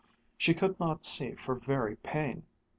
[0.35, 2.47] She could not see for very pain.